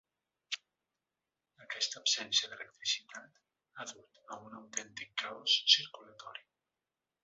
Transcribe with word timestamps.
Aquesta 1.65 2.01
absència 2.01 2.51
d’electricitat 2.55 3.39
ha 3.85 3.89
dut 3.95 4.21
a 4.39 4.43
un 4.49 4.61
autèntic 4.65 5.17
caos 5.25 5.63
circulatori. 5.79 6.49